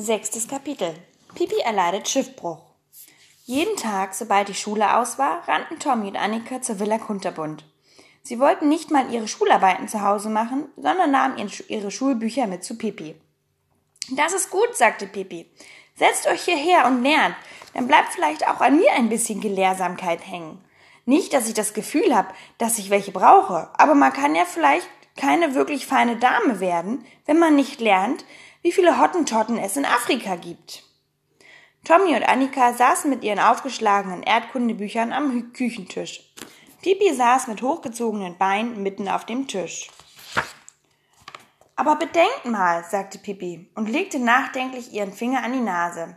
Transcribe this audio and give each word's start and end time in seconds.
Sechstes 0.00 0.46
Kapitel. 0.46 0.94
Pipi 1.34 1.58
erleidet 1.58 2.08
Schiffbruch. 2.08 2.60
Jeden 3.46 3.76
Tag, 3.76 4.14
sobald 4.14 4.46
die 4.46 4.54
Schule 4.54 4.96
aus 4.96 5.18
war, 5.18 5.42
rannten 5.48 5.80
Tommy 5.80 6.06
und 6.06 6.16
Annika 6.16 6.62
zur 6.62 6.78
Villa 6.78 6.98
Kunterbund. 6.98 7.64
Sie 8.22 8.38
wollten 8.38 8.68
nicht 8.68 8.92
mal 8.92 9.12
ihre 9.12 9.26
Schularbeiten 9.26 9.88
zu 9.88 10.00
Hause 10.02 10.30
machen, 10.30 10.66
sondern 10.76 11.10
nahmen 11.10 11.50
ihre 11.66 11.90
Schulbücher 11.90 12.46
mit 12.46 12.62
zu 12.62 12.78
Pipi. 12.78 13.16
Das 14.12 14.34
ist 14.34 14.50
gut, 14.50 14.76
sagte 14.76 15.08
Pipi. 15.08 15.50
Setzt 15.96 16.28
euch 16.28 16.42
hierher 16.42 16.86
und 16.86 17.02
lernt, 17.02 17.34
dann 17.74 17.88
bleibt 17.88 18.12
vielleicht 18.12 18.46
auch 18.46 18.60
an 18.60 18.76
mir 18.76 18.92
ein 18.92 19.08
bisschen 19.08 19.40
Gelehrsamkeit 19.40 20.24
hängen. 20.24 20.64
Nicht, 21.06 21.32
dass 21.32 21.48
ich 21.48 21.54
das 21.54 21.74
Gefühl 21.74 22.14
habe, 22.14 22.28
dass 22.58 22.78
ich 22.78 22.90
welche 22.90 23.10
brauche, 23.10 23.68
aber 23.76 23.96
man 23.96 24.12
kann 24.12 24.36
ja 24.36 24.44
vielleicht 24.44 24.88
keine 25.16 25.56
wirklich 25.56 25.88
feine 25.88 26.18
Dame 26.18 26.60
werden, 26.60 27.04
wenn 27.26 27.40
man 27.40 27.56
nicht 27.56 27.80
lernt, 27.80 28.24
wie 28.62 28.72
viele 28.72 29.00
Hottentotten 29.00 29.58
es 29.58 29.76
in 29.76 29.84
Afrika 29.84 30.36
gibt. 30.36 30.82
Tommy 31.84 32.14
und 32.14 32.28
Annika 32.28 32.72
saßen 32.74 33.08
mit 33.08 33.24
ihren 33.24 33.38
aufgeschlagenen 33.38 34.22
Erdkundebüchern 34.22 35.12
am 35.12 35.52
Küchentisch. 35.52 36.34
Pipi 36.82 37.14
saß 37.14 37.48
mit 37.48 37.62
hochgezogenen 37.62 38.36
Beinen 38.36 38.82
mitten 38.82 39.08
auf 39.08 39.24
dem 39.24 39.48
Tisch. 39.48 39.88
Aber 41.76 41.96
bedenkt 41.96 42.44
mal, 42.44 42.84
sagte 42.84 43.18
Pipi 43.18 43.70
und 43.74 43.88
legte 43.88 44.18
nachdenklich 44.18 44.92
ihren 44.92 45.12
Finger 45.12 45.44
an 45.44 45.52
die 45.52 45.60
Nase. 45.60 46.16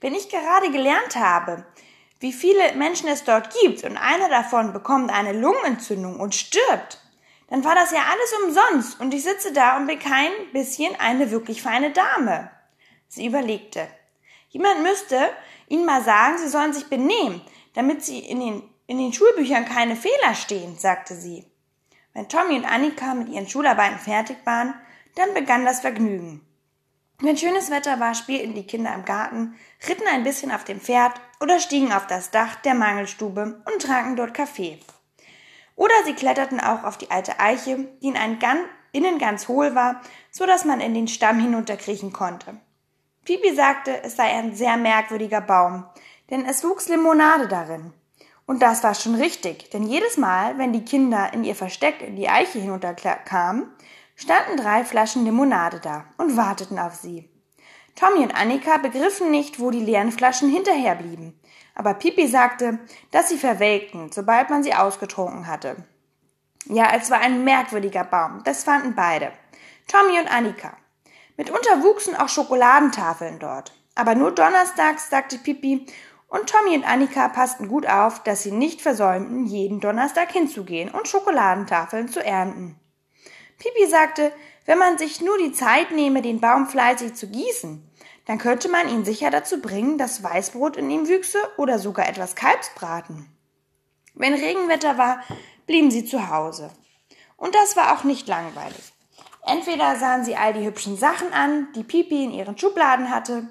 Wenn 0.00 0.14
ich 0.14 0.30
gerade 0.30 0.70
gelernt 0.70 1.16
habe, 1.16 1.66
wie 2.20 2.32
viele 2.32 2.74
Menschen 2.76 3.08
es 3.08 3.24
dort 3.24 3.54
gibt 3.60 3.84
und 3.84 3.98
einer 3.98 4.30
davon 4.30 4.72
bekommt 4.72 5.10
eine 5.10 5.32
Lungenentzündung 5.32 6.18
und 6.18 6.34
stirbt, 6.34 6.98
dann 7.48 7.64
war 7.64 7.74
das 7.74 7.92
ja 7.92 8.00
alles 8.00 8.32
umsonst 8.44 9.00
und 9.00 9.14
ich 9.14 9.22
sitze 9.22 9.52
da 9.52 9.76
und 9.76 9.86
bin 9.86 9.98
kein 9.98 10.30
bisschen 10.52 10.94
eine 10.98 11.30
wirklich 11.30 11.62
feine 11.62 11.92
Dame. 11.92 12.50
Sie 13.08 13.26
überlegte. 13.26 13.86
Jemand 14.48 14.82
müsste 14.82 15.30
ihnen 15.68 15.84
mal 15.84 16.02
sagen, 16.02 16.38
sie 16.38 16.48
sollen 16.48 16.72
sich 16.72 16.86
benehmen, 16.86 17.40
damit 17.74 18.04
sie 18.04 18.18
in 18.18 18.40
den, 18.40 18.62
in 18.86 18.98
den 18.98 19.12
Schulbüchern 19.12 19.64
keine 19.64 19.96
Fehler 19.96 20.34
stehen, 20.34 20.78
sagte 20.78 21.14
sie. 21.14 21.44
Wenn 22.14 22.28
Tommy 22.28 22.56
und 22.56 22.64
Annika 22.64 23.14
mit 23.14 23.28
ihren 23.28 23.48
Schularbeiten 23.48 23.98
fertig 23.98 24.38
waren, 24.44 24.74
dann 25.14 25.34
begann 25.34 25.64
das 25.64 25.80
Vergnügen. 25.80 26.40
Wenn 27.20 27.36
schönes 27.36 27.70
Wetter 27.70 27.98
war, 28.00 28.14
spielten 28.14 28.54
die 28.54 28.66
Kinder 28.66 28.94
im 28.94 29.04
Garten, 29.04 29.56
ritten 29.88 30.06
ein 30.06 30.24
bisschen 30.24 30.50
auf 30.50 30.64
dem 30.64 30.80
Pferd 30.80 31.14
oder 31.40 31.60
stiegen 31.60 31.92
auf 31.92 32.06
das 32.06 32.30
Dach 32.30 32.56
der 32.56 32.74
Mangelstube 32.74 33.62
und 33.64 33.82
tranken 33.82 34.16
dort 34.16 34.34
Kaffee. 34.34 34.80
Oder 35.76 35.94
sie 36.06 36.14
kletterten 36.14 36.58
auch 36.58 36.84
auf 36.84 36.96
die 36.96 37.10
alte 37.10 37.38
Eiche, 37.38 37.86
die 38.02 38.08
in 38.08 38.16
ein 38.16 38.38
ganz, 38.38 38.60
innen 38.92 39.18
ganz 39.18 39.46
hohl 39.46 39.74
war, 39.74 40.00
so 40.30 40.46
dass 40.46 40.64
man 40.64 40.80
in 40.80 40.94
den 40.94 41.06
Stamm 41.06 41.38
hinunterkriechen 41.38 42.12
konnte. 42.12 42.56
Pipi 43.24 43.54
sagte, 43.54 44.02
es 44.02 44.16
sei 44.16 44.24
ein 44.24 44.54
sehr 44.54 44.76
merkwürdiger 44.76 45.42
Baum, 45.42 45.84
denn 46.30 46.46
es 46.46 46.64
wuchs 46.64 46.88
Limonade 46.88 47.46
darin. 47.46 47.92
Und 48.46 48.62
das 48.62 48.82
war 48.84 48.94
schon 48.94 49.16
richtig, 49.16 49.70
denn 49.70 49.82
jedes 49.82 50.16
Mal, 50.16 50.56
wenn 50.56 50.72
die 50.72 50.84
Kinder 50.84 51.32
in 51.34 51.44
ihr 51.44 51.56
Versteck 51.56 52.00
in 52.00 52.16
die 52.16 52.28
Eiche 52.28 52.58
hinunterkamen, 52.60 53.70
standen 54.14 54.56
drei 54.56 54.84
Flaschen 54.84 55.24
Limonade 55.24 55.80
da 55.80 56.04
und 56.16 56.36
warteten 56.36 56.78
auf 56.78 56.94
sie. 56.94 57.28
Tommy 57.96 58.20
und 58.20 58.34
Annika 58.34 58.78
begriffen 58.78 59.30
nicht, 59.30 59.58
wo 59.58 59.70
die 59.70 59.80
leeren 59.80 60.12
Flaschen 60.12 60.48
hinterherblieben 60.48 61.38
aber 61.76 61.94
Pipi 61.94 62.26
sagte, 62.26 62.78
dass 63.12 63.28
sie 63.28 63.36
verwelkten, 63.36 64.10
sobald 64.10 64.50
man 64.50 64.64
sie 64.64 64.74
ausgetrunken 64.74 65.46
hatte. 65.46 65.76
Ja, 66.64 66.90
es 66.96 67.10
war 67.10 67.20
ein 67.20 67.44
merkwürdiger 67.44 68.02
Baum, 68.02 68.42
das 68.44 68.64
fanden 68.64 68.94
beide. 68.96 69.30
Tommy 69.86 70.18
und 70.18 70.26
Annika. 70.26 70.76
Mitunter 71.36 71.82
wuchsen 71.82 72.16
auch 72.16 72.28
Schokoladentafeln 72.28 73.38
dort. 73.38 73.72
Aber 73.94 74.14
nur 74.14 74.32
donnerstags, 74.32 75.10
sagte 75.10 75.38
Pipi, 75.38 75.86
und 76.28 76.48
Tommy 76.48 76.74
und 76.76 76.84
Annika 76.84 77.28
passten 77.28 77.68
gut 77.68 77.86
auf, 77.86 78.22
dass 78.22 78.42
sie 78.42 78.50
nicht 78.50 78.80
versäumten, 78.80 79.46
jeden 79.46 79.80
Donnerstag 79.80 80.32
hinzugehen 80.32 80.90
und 80.90 81.06
Schokoladentafeln 81.06 82.08
zu 82.08 82.24
ernten. 82.24 82.80
Pipi 83.58 83.86
sagte, 83.86 84.32
wenn 84.64 84.78
man 84.78 84.98
sich 84.98 85.20
nur 85.20 85.38
die 85.38 85.52
Zeit 85.52 85.92
nehme, 85.92 86.22
den 86.22 86.40
Baum 86.40 86.66
fleißig 86.66 87.14
zu 87.14 87.28
gießen, 87.28 87.88
dann 88.26 88.38
könnte 88.38 88.68
man 88.68 88.88
ihn 88.88 89.04
sicher 89.04 89.30
dazu 89.30 89.60
bringen, 89.60 89.98
dass 89.98 90.22
Weißbrot 90.22 90.76
in 90.76 90.90
ihm 90.90 91.08
wüchse 91.08 91.38
oder 91.56 91.78
sogar 91.78 92.08
etwas 92.08 92.34
Kalbsbraten. 92.34 93.26
Wenn 94.14 94.34
Regenwetter 94.34 94.98
war, 94.98 95.20
blieben 95.66 95.90
sie 95.90 96.04
zu 96.04 96.28
Hause. 96.28 96.70
Und 97.36 97.54
das 97.54 97.76
war 97.76 97.96
auch 97.96 98.04
nicht 98.04 98.28
langweilig. 98.28 98.92
Entweder 99.44 99.96
sahen 99.96 100.24
sie 100.24 100.36
all 100.36 100.52
die 100.52 100.66
hübschen 100.66 100.96
Sachen 100.96 101.32
an, 101.32 101.68
die 101.74 101.84
Pipi 101.84 102.24
in 102.24 102.32
ihren 102.32 102.58
Schubladen 102.58 103.10
hatte, 103.10 103.48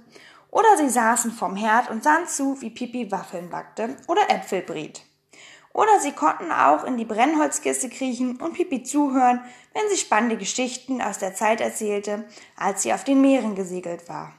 oder 0.52 0.78
sie 0.78 0.90
saßen 0.90 1.32
vom 1.32 1.56
Herd 1.56 1.90
und 1.90 2.04
sahen 2.04 2.28
zu, 2.28 2.62
wie 2.62 2.70
Pipi 2.70 3.12
Waffeln 3.12 3.50
backte 3.50 3.96
oder 4.08 4.30
Äpfel 4.30 4.62
briet. 4.62 5.02
Oder 5.74 6.00
sie 6.00 6.14
konnten 6.14 6.52
auch 6.52 6.86
in 6.86 6.98
die 6.98 7.06
Brennholzkiste 7.06 7.90
kriechen 7.90 8.42
und 8.42 8.54
Pipi 8.54 8.84
zuhören, 8.84 9.42
wenn 9.74 9.90
sie 9.90 9.98
spannende 9.98 10.38
Geschichten 10.38 11.02
aus 11.02 11.18
der 11.18 11.36
Zeit 11.36 11.60
erzählte, 11.60 12.26
als 12.56 12.84
sie 12.84 12.94
auf 12.94 13.04
den 13.04 13.20
Meeren 13.20 13.56
gesegelt 13.56 14.08
war. 14.08 14.34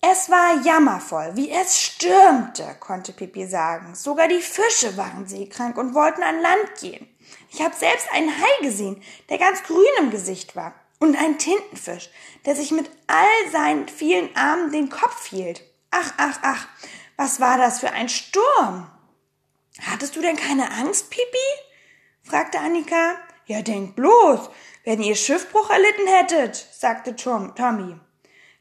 Es 0.00 0.30
war 0.30 0.62
jammervoll, 0.62 1.32
wie 1.34 1.50
es 1.50 1.76
stürmte, 1.76 2.76
konnte 2.78 3.12
Pippi 3.12 3.46
sagen. 3.48 3.96
Sogar 3.96 4.28
die 4.28 4.40
Fische 4.40 4.96
waren 4.96 5.26
seekrank 5.26 5.76
und 5.76 5.94
wollten 5.94 6.22
an 6.22 6.40
Land 6.40 6.78
gehen. 6.80 7.08
Ich 7.50 7.60
habe 7.60 7.74
selbst 7.74 8.06
einen 8.12 8.30
Hai 8.30 8.62
gesehen, 8.62 9.02
der 9.28 9.38
ganz 9.38 9.64
grün 9.64 9.84
im 9.98 10.10
Gesicht 10.10 10.54
war. 10.54 10.74
Und 11.00 11.16
einen 11.16 11.38
Tintenfisch, 11.38 12.10
der 12.44 12.54
sich 12.54 12.70
mit 12.70 12.90
all 13.08 13.50
seinen 13.52 13.88
vielen 13.88 14.34
Armen 14.36 14.70
den 14.70 14.88
Kopf 14.88 15.26
hielt. 15.26 15.62
Ach, 15.90 16.12
ach, 16.16 16.38
ach, 16.42 16.68
was 17.16 17.40
war 17.40 17.58
das 17.58 17.80
für 17.80 17.90
ein 17.90 18.08
Sturm? 18.08 18.88
Hattest 19.80 20.14
du 20.14 20.20
denn 20.20 20.36
keine 20.36 20.70
Angst, 20.72 21.10
Pipi? 21.10 21.38
fragte 22.22 22.60
Annika. 22.60 23.16
Ja, 23.46 23.62
denk 23.62 23.96
bloß, 23.96 24.50
wenn 24.84 25.02
ihr 25.02 25.16
Schiffbruch 25.16 25.70
erlitten 25.70 26.06
hättet, 26.06 26.56
sagte 26.56 27.16
Tom, 27.16 27.54
Tommy. 27.54 27.96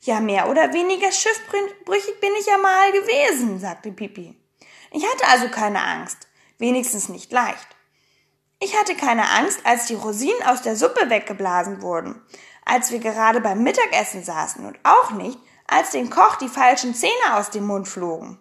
Ja, 0.02 0.20
mehr 0.20 0.50
oder 0.50 0.74
weniger 0.74 1.12
schiffbrüchig 1.12 2.20
bin 2.20 2.32
ich 2.40 2.46
ja 2.46 2.58
mal 2.58 2.92
gewesen, 2.92 3.60
sagte 3.60 3.92
Pipi. 3.92 4.36
Ich 4.92 5.06
hatte 5.06 5.28
also 5.28 5.50
keine 5.50 5.84
Angst, 5.84 6.28
wenigstens 6.58 7.10
nicht 7.10 7.32
leicht. 7.32 7.68
Ich 8.60 8.78
hatte 8.78 8.96
keine 8.96 9.30
Angst, 9.30 9.60
als 9.66 9.86
die 9.86 9.96
Rosinen 9.96 10.44
aus 10.44 10.62
der 10.62 10.76
Suppe 10.76 11.10
weggeblasen 11.10 11.82
wurden, 11.82 12.22
als 12.66 12.92
wir 12.92 13.00
gerade 13.00 13.42
beim 13.42 13.62
Mittagessen 13.64 14.24
saßen 14.24 14.66
und 14.66 14.80
auch 14.84 15.12
nicht, 15.12 15.38
als 15.68 15.92
dem 15.92 16.10
Koch 16.10 16.38
die 16.38 16.48
falschen 16.48 16.96
Zähne 16.96 17.36
aus 17.36 17.50
dem 17.50 17.68
Mund 17.68 17.88
flogen. 17.88 18.40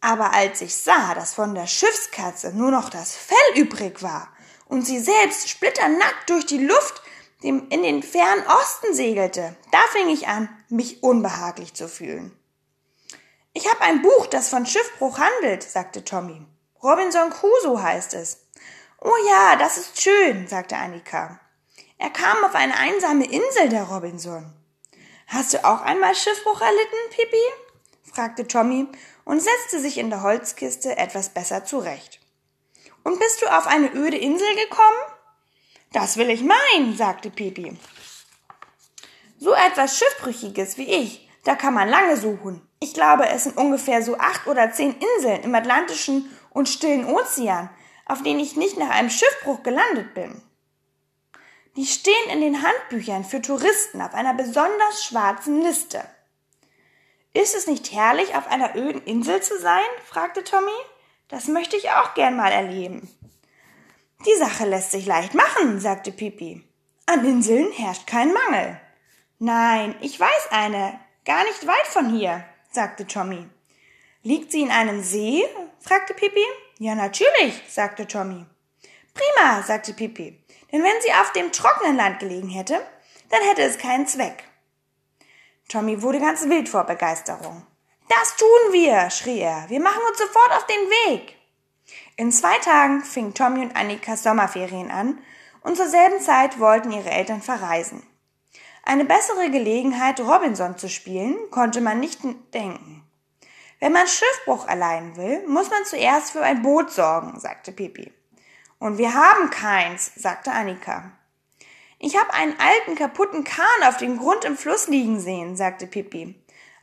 Aber 0.00 0.34
als 0.34 0.60
ich 0.60 0.76
sah, 0.76 1.14
dass 1.14 1.34
von 1.34 1.54
der 1.54 1.66
Schiffskatze 1.66 2.52
nur 2.52 2.70
noch 2.70 2.90
das 2.90 3.16
Fell 3.16 3.62
übrig 3.62 4.02
war 4.02 4.28
und 4.66 4.82
sie 4.82 4.98
selbst 4.98 5.48
splitternackt 5.48 6.28
durch 6.28 6.44
die 6.44 6.64
Luft 6.64 7.02
dem 7.42 7.68
in 7.68 7.82
den 7.82 8.02
fernen 8.02 8.46
Osten 8.46 8.94
segelte, 8.94 9.56
da 9.70 9.78
fing 9.92 10.08
ich 10.08 10.28
an, 10.28 10.48
mich 10.68 11.02
unbehaglich 11.02 11.74
zu 11.74 11.88
fühlen. 11.88 12.36
Ich 13.52 13.68
habe 13.70 13.82
ein 13.82 14.02
Buch, 14.02 14.26
das 14.26 14.48
von 14.48 14.66
Schiffbruch 14.66 15.18
handelt, 15.18 15.62
sagte 15.62 16.04
Tommy. 16.04 16.46
Robinson 16.82 17.30
Crusoe 17.30 17.82
heißt 17.82 18.14
es. 18.14 18.46
Oh 19.00 19.16
ja, 19.28 19.56
das 19.56 19.78
ist 19.78 20.02
schön, 20.02 20.46
sagte 20.46 20.76
Annika. 20.76 21.40
Er 21.98 22.10
kam 22.10 22.44
auf 22.44 22.54
eine 22.54 22.76
einsame 22.76 23.24
Insel, 23.24 23.68
der 23.70 23.84
Robinson. 23.84 24.52
Hast 25.26 25.54
du 25.54 25.64
auch 25.64 25.80
einmal 25.80 26.14
Schiffbruch 26.14 26.60
erlitten, 26.60 27.10
Pippi? 27.10 27.42
fragte 28.12 28.46
Tommy 28.46 28.88
und 29.24 29.40
setzte 29.40 29.80
sich 29.80 29.98
in 29.98 30.10
der 30.10 30.22
Holzkiste 30.22 30.96
etwas 30.96 31.30
besser 31.30 31.64
zurecht. 31.64 32.20
Und 33.04 33.18
bist 33.18 33.42
du 33.42 33.46
auf 33.46 33.66
eine 33.66 33.92
öde 33.94 34.16
Insel 34.16 34.54
gekommen? 34.54 34.98
Das 35.96 36.18
will 36.18 36.28
ich 36.28 36.42
meinen, 36.42 36.94
sagte 36.94 37.30
Pipi. 37.30 37.74
So 39.38 39.54
etwas 39.54 39.96
Schiffbrüchiges 39.96 40.76
wie 40.76 40.92
ich, 40.92 41.26
da 41.42 41.54
kann 41.54 41.72
man 41.72 41.88
lange 41.88 42.18
suchen. 42.18 42.60
Ich 42.80 42.92
glaube, 42.92 43.26
es 43.30 43.44
sind 43.44 43.56
ungefähr 43.56 44.02
so 44.02 44.18
acht 44.18 44.46
oder 44.46 44.70
zehn 44.72 44.94
Inseln 44.94 45.42
im 45.42 45.54
Atlantischen 45.54 46.30
und 46.50 46.68
stillen 46.68 47.06
Ozean, 47.06 47.70
auf 48.04 48.22
denen 48.22 48.40
ich 48.40 48.56
nicht 48.56 48.76
nach 48.76 48.90
einem 48.90 49.08
Schiffbruch 49.08 49.62
gelandet 49.62 50.12
bin. 50.12 50.42
Die 51.76 51.86
stehen 51.86 52.30
in 52.30 52.42
den 52.42 52.62
Handbüchern 52.62 53.24
für 53.24 53.40
Touristen 53.40 54.02
auf 54.02 54.12
einer 54.12 54.34
besonders 54.34 55.02
schwarzen 55.02 55.62
Liste. 55.62 56.04
Ist 57.32 57.56
es 57.56 57.66
nicht 57.66 57.90
herrlich, 57.92 58.34
auf 58.34 58.48
einer 58.48 58.76
öden 58.76 59.02
Insel 59.04 59.40
zu 59.40 59.58
sein? 59.58 59.80
fragte 60.04 60.44
Tommy. 60.44 60.76
Das 61.28 61.48
möchte 61.48 61.78
ich 61.78 61.88
auch 61.92 62.12
gern 62.12 62.36
mal 62.36 62.52
erleben. 62.52 63.08
Die 64.24 64.38
Sache 64.38 64.64
lässt 64.64 64.92
sich 64.92 65.06
leicht 65.06 65.34
machen, 65.34 65.80
sagte 65.80 66.10
Pipi. 66.10 66.62
An 67.06 67.24
Inseln 67.24 67.70
herrscht 67.72 68.06
kein 68.06 68.32
Mangel. 68.32 68.80
Nein, 69.38 69.94
ich 70.00 70.18
weiß 70.18 70.48
eine, 70.50 70.98
gar 71.24 71.44
nicht 71.44 71.66
weit 71.66 71.86
von 71.86 72.08
hier, 72.16 72.44
sagte 72.70 73.06
Tommy. 73.06 73.46
Liegt 74.22 74.50
sie 74.50 74.62
in 74.62 74.70
einem 74.70 75.02
See? 75.02 75.44
fragte 75.80 76.14
Pipi. 76.14 76.44
Ja, 76.78 76.94
natürlich, 76.94 77.62
sagte 77.68 78.06
Tommy. 78.06 78.44
Prima, 79.14 79.62
sagte 79.62 79.92
Pipi. 79.92 80.42
Denn 80.72 80.82
wenn 80.82 81.00
sie 81.02 81.12
auf 81.12 81.32
dem 81.32 81.52
trockenen 81.52 81.96
Land 81.96 82.18
gelegen 82.18 82.48
hätte, 82.48 82.80
dann 83.30 83.42
hätte 83.42 83.62
es 83.62 83.78
keinen 83.78 84.06
Zweck. 84.06 84.44
Tommy 85.68 86.02
wurde 86.02 86.20
ganz 86.20 86.48
wild 86.48 86.68
vor 86.68 86.84
Begeisterung. 86.84 87.66
Das 88.08 88.36
tun 88.36 88.72
wir, 88.72 89.10
schrie 89.10 89.40
er. 89.40 89.66
Wir 89.68 89.80
machen 89.80 90.02
uns 90.08 90.18
sofort 90.18 90.52
auf 90.52 90.66
den 90.66 90.76
Weg. 90.76 91.35
In 92.18 92.32
zwei 92.32 92.56
Tagen 92.58 93.02
fing 93.02 93.34
Tommy 93.34 93.60
und 93.60 93.76
Annika 93.76 94.16
Sommerferien 94.16 94.90
an 94.90 95.18
und 95.60 95.76
zur 95.76 95.88
selben 95.88 96.18
Zeit 96.18 96.58
wollten 96.58 96.90
ihre 96.90 97.10
Eltern 97.10 97.42
verreisen. 97.42 98.02
Eine 98.82 99.04
bessere 99.04 99.50
Gelegenheit, 99.50 100.20
Robinson 100.20 100.78
zu 100.78 100.88
spielen, 100.88 101.36
konnte 101.50 101.82
man 101.82 102.00
nicht 102.00 102.20
denken. 102.54 103.02
Wenn 103.80 103.92
man 103.92 104.06
Schiffbruch 104.06 104.66
erleiden 104.66 105.16
will, 105.16 105.46
muss 105.46 105.68
man 105.68 105.84
zuerst 105.84 106.30
für 106.30 106.40
ein 106.40 106.62
Boot 106.62 106.90
sorgen, 106.90 107.38
sagte 107.38 107.70
Pipi. 107.70 108.10
Und 108.78 108.96
wir 108.96 109.12
haben 109.12 109.50
keins, 109.50 110.12
sagte 110.14 110.52
Annika. 110.52 111.12
Ich 111.98 112.16
habe 112.16 112.32
einen 112.32 112.54
alten, 112.58 112.94
kaputten 112.94 113.44
Kahn 113.44 113.88
auf 113.88 113.98
dem 113.98 114.16
Grund 114.18 114.46
im 114.46 114.56
Fluss 114.56 114.88
liegen 114.88 115.20
sehen, 115.20 115.56
sagte 115.56 115.86
Pipi. 115.86 116.34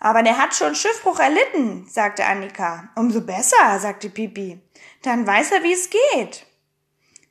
Aber 0.03 0.21
der 0.21 0.37
hat 0.37 0.53
schon 0.53 0.75
Schiffbruch 0.75 1.17
erlitten, 1.17 1.87
sagte 1.87 2.25
Annika. 2.25 2.89
Umso 2.93 3.21
besser, 3.21 3.79
sagte 3.79 4.09
Pipi. 4.09 4.59
Dann 5.01 5.25
weiß 5.25 5.53
er, 5.53 5.63
wie 5.63 5.71
es 5.71 5.89
geht. 5.89 6.45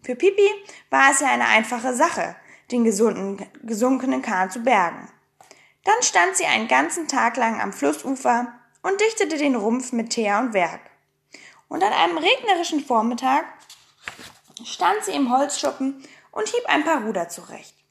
Für 0.03 0.17
Pipi 0.17 0.49
war 0.89 1.11
es 1.13 1.21
ja 1.21 1.29
eine 1.29 1.49
einfache 1.49 1.95
Sache, 1.95 2.35
den 2.71 2.83
gesunden, 2.85 3.47
gesunkenen 3.63 4.23
Kahn 4.23 4.51
zu 4.51 4.61
bergen. 4.61 5.07
Dann 5.85 6.03
stand 6.03 6.35
sie 6.35 6.47
einen 6.47 6.67
ganzen 6.67 7.09
Tag 7.09 7.37
lang 7.37 7.61
am 7.61 7.75
Flussufer 7.75 8.55
und 8.83 8.99
dichtete 9.03 9.37
den 9.37 9.55
Rumpf 9.55 9.93
mit 9.93 10.09
Teer 10.09 10.39
und 10.39 10.55
Werk. 10.55 10.81
Und 11.69 11.85
an 11.85 11.93
einem 11.93 12.17
regnerischen 12.17 12.81
Vormittag 12.81 13.45
stand 14.65 15.05
sie 15.05 15.13
im 15.13 15.31
Holzschuppen 15.31 16.03
und 16.31 16.49
hieb 16.49 16.65
ein 16.69 16.85
paar 16.85 17.03
Ruder 17.03 17.29
zurecht. 17.29 17.82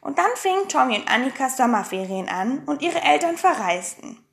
Und 0.00 0.18
dann 0.18 0.30
fingen 0.36 0.68
Tommy 0.68 0.96
und 0.96 1.10
Annikas 1.10 1.56
Sommerferien 1.56 2.28
an 2.28 2.64
und 2.66 2.82
ihre 2.82 3.02
Eltern 3.02 3.36
verreisten. 3.36 4.24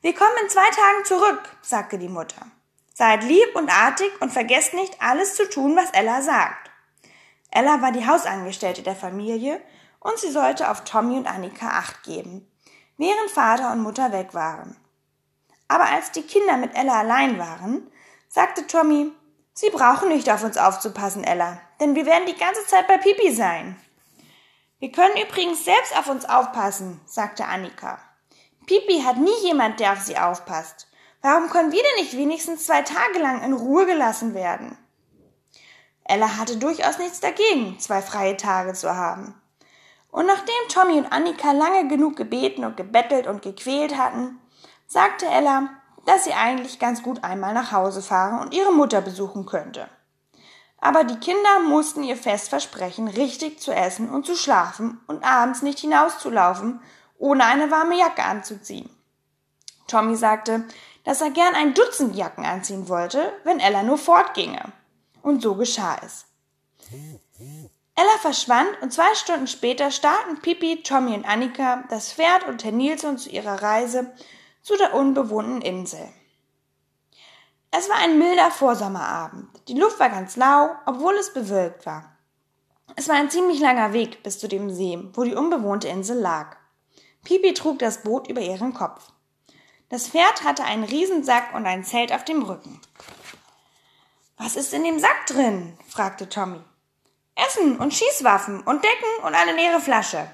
Wir 0.00 0.14
kommen 0.14 0.36
in 0.42 0.48
zwei 0.48 0.68
Tagen 0.70 1.04
zurück, 1.04 1.42
sagte 1.62 1.98
die 1.98 2.08
Mutter. 2.08 2.46
Seid 2.94 3.24
lieb 3.24 3.54
und 3.54 3.70
artig 3.70 4.10
und 4.20 4.32
vergesst 4.32 4.74
nicht, 4.74 5.00
alles 5.00 5.34
zu 5.34 5.48
tun, 5.48 5.76
was 5.76 5.90
Ella 5.90 6.22
sagt. 6.22 6.70
Ella 7.50 7.82
war 7.82 7.92
die 7.92 8.06
Hausangestellte 8.06 8.82
der 8.82 8.96
Familie 8.96 9.60
und 10.00 10.18
sie 10.18 10.30
sollte 10.30 10.70
auf 10.70 10.84
Tommy 10.84 11.16
und 11.16 11.26
Annika 11.26 11.68
Acht 11.68 12.02
geben, 12.02 12.50
während 12.96 13.30
Vater 13.30 13.72
und 13.72 13.82
Mutter 13.82 14.12
weg 14.12 14.34
waren. 14.34 14.76
Aber 15.68 15.84
als 15.84 16.10
die 16.10 16.22
Kinder 16.22 16.56
mit 16.56 16.74
Ella 16.74 17.00
allein 17.00 17.38
waren, 17.38 17.90
sagte 18.28 18.66
Tommy, 18.66 19.12
Sie 19.52 19.70
brauchen 19.70 20.08
nicht 20.08 20.30
auf 20.30 20.42
uns 20.42 20.56
aufzupassen, 20.56 21.24
Ella, 21.24 21.60
denn 21.80 21.94
wir 21.94 22.06
werden 22.06 22.26
die 22.26 22.36
ganze 22.36 22.66
Zeit 22.66 22.86
bei 22.86 22.96
Pipi 22.98 23.34
sein. 23.34 23.76
Wir 24.80 24.90
können 24.90 25.22
übrigens 25.22 25.66
selbst 25.66 25.94
auf 25.94 26.08
uns 26.08 26.24
aufpassen, 26.24 27.02
sagte 27.04 27.44
Annika. 27.44 27.98
Pipi 28.66 29.02
hat 29.02 29.18
nie 29.18 29.38
jemand, 29.42 29.78
der 29.78 29.92
auf 29.92 30.00
sie 30.00 30.16
aufpasst. 30.16 30.88
Warum 31.20 31.50
können 31.50 31.70
wir 31.70 31.82
denn 31.82 32.02
nicht 32.02 32.16
wenigstens 32.16 32.64
zwei 32.64 32.80
Tage 32.80 33.18
lang 33.18 33.42
in 33.42 33.52
Ruhe 33.52 33.84
gelassen 33.84 34.32
werden? 34.32 34.78
Ella 36.04 36.38
hatte 36.38 36.56
durchaus 36.56 36.96
nichts 36.96 37.20
dagegen, 37.20 37.78
zwei 37.78 38.00
freie 38.00 38.38
Tage 38.38 38.72
zu 38.72 38.96
haben. 38.96 39.34
Und 40.10 40.24
nachdem 40.26 40.68
Tommy 40.70 40.94
und 40.94 41.12
Annika 41.12 41.52
lange 41.52 41.86
genug 41.88 42.16
gebeten 42.16 42.64
und 42.64 42.78
gebettelt 42.78 43.26
und 43.26 43.42
gequält 43.42 43.98
hatten, 43.98 44.40
sagte 44.86 45.26
Ella, 45.26 45.68
dass 46.06 46.24
sie 46.24 46.32
eigentlich 46.32 46.78
ganz 46.78 47.02
gut 47.02 47.22
einmal 47.22 47.52
nach 47.52 47.70
Hause 47.70 48.00
fahren 48.00 48.40
und 48.40 48.54
ihre 48.54 48.72
Mutter 48.72 49.02
besuchen 49.02 49.44
könnte. 49.44 49.90
Aber 50.80 51.04
die 51.04 51.18
Kinder 51.18 51.60
mussten 51.60 52.02
ihr 52.02 52.16
fest 52.16 52.48
versprechen, 52.48 53.08
richtig 53.08 53.60
zu 53.60 53.72
essen 53.72 54.10
und 54.10 54.24
zu 54.24 54.34
schlafen 54.34 55.00
und 55.06 55.24
abends 55.24 55.62
nicht 55.62 55.78
hinauszulaufen, 55.78 56.80
ohne 57.18 57.44
eine 57.44 57.70
warme 57.70 57.98
Jacke 57.98 58.24
anzuziehen. 58.24 58.88
Tommy 59.86 60.16
sagte, 60.16 60.64
dass 61.04 61.20
er 61.20 61.30
gern 61.30 61.54
ein 61.54 61.74
Dutzend 61.74 62.16
Jacken 62.16 62.44
anziehen 62.46 62.88
wollte, 62.88 63.32
wenn 63.44 63.60
Ella 63.60 63.82
nur 63.82 63.98
fortginge. 63.98 64.72
Und 65.22 65.42
so 65.42 65.54
geschah 65.54 65.98
es. 66.04 66.24
Ella 67.94 68.18
verschwand 68.20 68.80
und 68.80 68.92
zwei 68.92 69.14
Stunden 69.14 69.46
später 69.46 69.90
starrten 69.90 70.40
Pipi, 70.40 70.82
Tommy 70.82 71.14
und 71.14 71.28
Annika 71.28 71.84
das 71.90 72.12
Pferd 72.12 72.46
und 72.48 72.64
Herr 72.64 72.72
Nilsson 72.72 73.18
zu 73.18 73.28
ihrer 73.28 73.62
Reise 73.62 74.14
zu 74.62 74.76
der 74.76 74.94
unbewohnten 74.94 75.60
Insel. 75.60 76.08
Es 77.70 77.88
war 77.90 77.96
ein 77.96 78.18
milder 78.18 78.50
Vorsommerabend. 78.50 79.49
Die 79.70 79.78
Luft 79.78 80.00
war 80.00 80.08
ganz 80.08 80.34
lau, 80.34 80.70
obwohl 80.84 81.14
es 81.14 81.32
bewölkt 81.32 81.86
war. 81.86 82.16
Es 82.96 83.08
war 83.08 83.14
ein 83.14 83.30
ziemlich 83.30 83.60
langer 83.60 83.92
Weg 83.92 84.20
bis 84.24 84.40
zu 84.40 84.48
dem 84.48 84.68
See, 84.68 84.98
wo 85.12 85.22
die 85.22 85.36
unbewohnte 85.36 85.86
Insel 85.86 86.18
lag. 86.18 86.56
Pipi 87.22 87.54
trug 87.54 87.78
das 87.78 88.02
Boot 88.02 88.26
über 88.26 88.40
ihren 88.40 88.74
Kopf. 88.74 89.12
Das 89.88 90.08
Pferd 90.08 90.42
hatte 90.42 90.64
einen 90.64 90.82
Riesensack 90.82 91.54
und 91.54 91.66
ein 91.66 91.84
Zelt 91.84 92.12
auf 92.12 92.24
dem 92.24 92.42
Rücken. 92.42 92.80
Was 94.36 94.56
ist 94.56 94.74
in 94.74 94.82
dem 94.82 94.98
Sack 94.98 95.26
drin? 95.28 95.78
fragte 95.86 96.28
Tommy. 96.28 96.58
Essen 97.36 97.78
und 97.78 97.94
Schießwaffen 97.94 98.62
und 98.62 98.82
Decken 98.82 99.24
und 99.24 99.36
eine 99.36 99.52
leere 99.52 99.80
Flasche. 99.80 100.28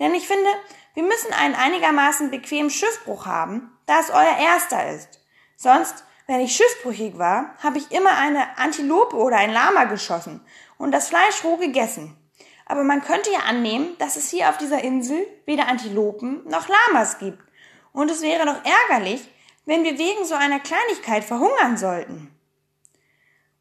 Denn 0.00 0.14
ich 0.14 0.26
finde, 0.26 0.50
wir 0.94 1.04
müssen 1.04 1.32
einen 1.32 1.54
einigermaßen 1.54 2.32
bequemen 2.32 2.70
Schiffbruch 2.70 3.24
haben, 3.24 3.70
da 3.86 4.00
es 4.00 4.10
euer 4.10 4.36
erster 4.36 4.90
ist. 4.90 5.20
Sonst, 5.54 6.02
wenn 6.30 6.42
ich 6.42 6.54
schiffbrüchig 6.54 7.18
war, 7.18 7.56
habe 7.58 7.78
ich 7.78 7.90
immer 7.90 8.16
eine 8.16 8.56
Antilope 8.56 9.16
oder 9.16 9.38
ein 9.38 9.52
Lama 9.52 9.86
geschossen 9.86 10.40
und 10.78 10.92
das 10.92 11.08
Fleisch 11.08 11.42
roh 11.42 11.56
gegessen. 11.56 12.16
Aber 12.66 12.84
man 12.84 13.02
könnte 13.02 13.32
ja 13.32 13.40
annehmen, 13.48 13.96
dass 13.98 14.14
es 14.14 14.30
hier 14.30 14.48
auf 14.48 14.56
dieser 14.56 14.84
Insel 14.84 15.26
weder 15.44 15.66
Antilopen 15.66 16.46
noch 16.46 16.68
Lamas 16.68 17.18
gibt. 17.18 17.40
Und 17.92 18.12
es 18.12 18.22
wäre 18.22 18.46
doch 18.46 18.58
ärgerlich, 18.64 19.28
wenn 19.66 19.82
wir 19.82 19.98
wegen 19.98 20.24
so 20.24 20.36
einer 20.36 20.60
Kleinigkeit 20.60 21.24
verhungern 21.24 21.76
sollten. 21.76 22.32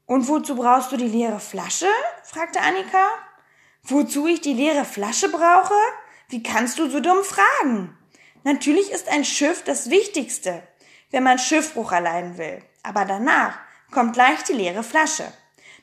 Und 0.05 0.27
wozu 0.27 0.55
brauchst 0.55 0.91
du 0.91 0.97
die 0.97 1.07
leere 1.07 1.39
Flasche? 1.39 1.87
fragte 2.23 2.61
Annika. 2.61 3.09
Wozu 3.81 4.27
ich 4.27 4.41
die 4.41 4.53
leere 4.53 4.85
Flasche 4.85 5.29
brauche? 5.29 5.73
Wie 6.27 6.43
kannst 6.43 6.77
du 6.77 6.87
so 6.87 6.99
dumm 6.99 7.23
fragen? 7.23 7.97
Natürlich 8.43 8.91
ist 8.91 9.09
ein 9.09 9.25
Schiff 9.25 9.63
das 9.63 9.89
Wichtigste, 9.89 10.61
wenn 11.11 11.23
man 11.23 11.39
Schiffbruch 11.39 11.91
erleiden 11.91 12.37
will. 12.37 12.61
Aber 12.83 13.05
danach 13.05 13.57
kommt 13.91 14.13
gleich 14.13 14.43
die 14.43 14.53
leere 14.53 14.83
Flasche. 14.83 15.31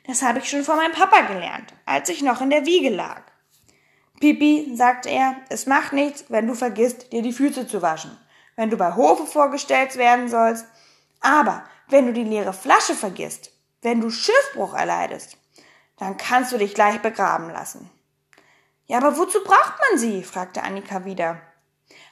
Das 0.07 0.23
habe 0.23 0.39
ich 0.39 0.49
schon 0.49 0.65
von 0.65 0.77
meinem 0.77 0.93
Papa 0.93 1.23
gelernt, 1.23 1.73
als 1.85 2.09
ich 2.09 2.23
noch 2.23 2.41
in 2.41 2.51
der 2.51 2.65
Wiege 2.65 2.91
lag. 2.91 3.23
Pipi, 4.21 4.73
sagte 4.75 5.11
er, 5.11 5.37
es 5.49 5.67
macht 5.67 5.93
nichts, 5.93 6.25
wenn 6.29 6.47
du 6.47 6.55
vergisst, 6.55 7.13
dir 7.13 7.23
die 7.23 7.33
Füße 7.33 7.67
zu 7.67 7.83
waschen, 7.83 8.17
wenn 8.55 8.71
du 8.71 8.77
bei 8.77 8.95
Hofe 8.95 9.27
vorgestellt 9.27 9.97
werden 9.97 10.29
sollst. 10.29 10.65
Aber 11.21 11.65
wenn 11.89 12.07
du 12.07 12.13
die 12.13 12.25
leere 12.25 12.53
Flasche 12.53 12.95
vergisst, 12.95 13.51
wenn 13.83 14.01
du 14.01 14.11
Schiffbruch 14.11 14.75
erleidest, 14.75 15.37
dann 15.99 16.17
kannst 16.17 16.53
du 16.53 16.59
dich 16.59 16.75
gleich 16.75 17.01
begraben 17.01 17.51
lassen. 17.51 17.91
Ja, 18.87 18.99
aber 18.99 19.19
wozu 19.19 19.43
braucht 19.43 19.75
man 19.91 19.99
sie? 19.99 20.23
fragte 20.23 20.63
Annika 20.63 21.05
wieder. 21.05 21.41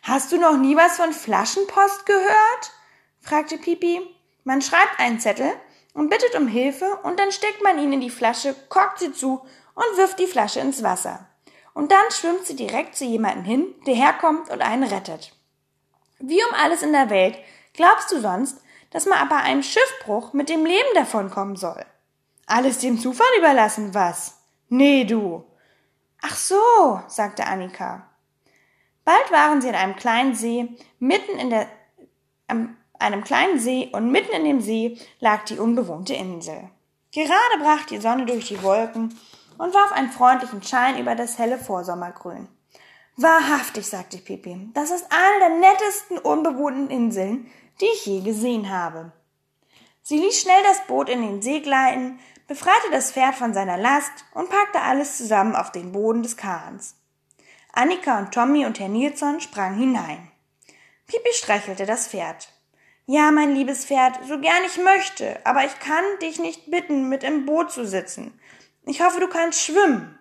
Hast 0.02 0.32
du 0.32 0.38
noch 0.38 0.56
nie 0.56 0.76
was 0.76 0.96
von 0.96 1.12
Flaschenpost 1.12 2.06
gehört? 2.06 2.72
Fragte 3.24 3.58
Pipi. 3.58 4.00
Man 4.44 4.62
schreibt 4.62 5.00
einen 5.00 5.18
Zettel 5.18 5.50
und 5.94 6.10
bittet 6.10 6.34
um 6.36 6.46
Hilfe 6.46 6.98
und 7.02 7.18
dann 7.18 7.32
steckt 7.32 7.62
man 7.62 7.78
ihn 7.78 7.92
in 7.92 8.00
die 8.00 8.10
Flasche, 8.10 8.54
korkt 8.68 8.98
sie 8.98 9.12
zu 9.12 9.40
und 9.74 9.96
wirft 9.96 10.18
die 10.18 10.26
Flasche 10.26 10.60
ins 10.60 10.82
Wasser. 10.82 11.26
Und 11.72 11.90
dann 11.90 12.10
schwimmt 12.10 12.46
sie 12.46 12.54
direkt 12.54 12.96
zu 12.96 13.04
jemandem 13.04 13.44
hin, 13.44 13.74
der 13.86 13.94
herkommt 13.94 14.50
und 14.50 14.60
einen 14.60 14.84
rettet. 14.84 15.32
Wie 16.20 16.42
um 16.44 16.54
alles 16.54 16.82
in 16.82 16.92
der 16.92 17.10
Welt 17.10 17.36
glaubst 17.72 18.12
du 18.12 18.20
sonst, 18.20 18.60
dass 18.90 19.06
man 19.06 19.28
bei 19.28 19.36
einem 19.36 19.62
Schiffbruch 19.62 20.32
mit 20.32 20.48
dem 20.48 20.64
Leben 20.64 20.94
davonkommen 20.94 21.56
soll. 21.56 21.84
Alles 22.46 22.78
dem 22.78 23.00
Zufall 23.00 23.26
überlassen, 23.38 23.94
was? 23.94 24.38
Nee, 24.68 25.04
du. 25.04 25.44
Ach 26.22 26.36
so, 26.36 27.00
sagte 27.08 27.46
Annika. 27.46 28.08
Bald 29.04 29.30
waren 29.32 29.60
sie 29.60 29.68
an 29.68 29.74
einem 29.74 29.96
kleinen 29.96 30.34
See, 30.34 30.68
mitten 30.98 31.38
in 31.38 31.50
der, 31.50 31.68
an 32.46 32.76
einem 33.04 33.22
kleinen 33.22 33.60
See 33.60 33.90
und 33.92 34.10
mitten 34.10 34.32
in 34.32 34.44
dem 34.44 34.60
See 34.60 34.98
lag 35.20 35.44
die 35.44 35.58
unbewohnte 35.58 36.14
Insel. 36.14 36.70
Gerade 37.12 37.58
brach 37.60 37.86
die 37.86 38.00
Sonne 38.00 38.26
durch 38.26 38.48
die 38.48 38.62
Wolken 38.62 39.16
und 39.58 39.74
warf 39.74 39.92
einen 39.92 40.10
freundlichen 40.10 40.62
Schein 40.62 40.98
über 40.98 41.14
das 41.14 41.38
helle 41.38 41.58
Vorsommergrün. 41.58 42.48
Wahrhaftig, 43.16 43.86
sagte 43.86 44.18
Pipi, 44.18 44.70
das 44.74 44.90
ist 44.90 45.06
eine 45.10 45.38
der 45.38 45.70
nettesten 45.70 46.18
unbewohnten 46.18 46.90
Inseln, 46.90 47.48
die 47.80 47.86
ich 47.86 48.06
je 48.06 48.20
gesehen 48.22 48.70
habe. 48.70 49.12
Sie 50.02 50.18
ließ 50.18 50.40
schnell 50.40 50.62
das 50.64 50.84
Boot 50.86 51.08
in 51.08 51.22
den 51.22 51.40
See 51.40 51.60
gleiten, 51.60 52.18
befreite 52.48 52.90
das 52.90 53.12
Pferd 53.12 53.36
von 53.36 53.54
seiner 53.54 53.78
Last 53.78 54.24
und 54.34 54.50
packte 54.50 54.80
alles 54.80 55.16
zusammen 55.16 55.54
auf 55.54 55.70
den 55.70 55.92
Boden 55.92 56.22
des 56.22 56.36
Kahns. 56.36 56.96
Annika 57.72 58.18
und 58.18 58.32
Tommy 58.32 58.66
und 58.66 58.80
Herr 58.80 58.88
Nilsson 58.88 59.40
sprangen 59.40 59.78
hinein. 59.78 60.30
Pipi 61.06 61.32
streichelte 61.32 61.86
das 61.86 62.08
Pferd. 62.08 62.48
Ja, 63.06 63.30
mein 63.30 63.54
liebes 63.54 63.84
Pferd, 63.84 64.18
so 64.26 64.40
gern 64.40 64.64
ich 64.64 64.78
möchte, 64.78 65.38
aber 65.44 65.64
ich 65.66 65.78
kann 65.78 66.04
dich 66.22 66.38
nicht 66.38 66.70
bitten, 66.70 67.10
mit 67.10 67.22
im 67.22 67.44
Boot 67.44 67.70
zu 67.70 67.86
sitzen. 67.86 68.40
Ich 68.86 69.02
hoffe, 69.02 69.20
du 69.20 69.28
kannst 69.28 69.60
schwimmen. 69.60 70.18